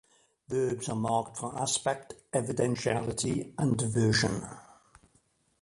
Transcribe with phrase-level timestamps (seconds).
[0.47, 4.41] Verbs are marked for aspect, evidentiality and "version".